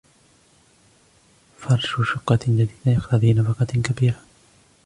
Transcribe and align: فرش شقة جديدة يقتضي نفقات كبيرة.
فرش 1.57 1.91
شقة 2.05 2.39
جديدة 2.47 2.71
يقتضي 2.85 3.33
نفقات 3.33 3.71
كبيرة. 3.71 4.19